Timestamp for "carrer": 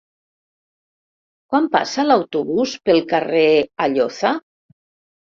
3.11-3.43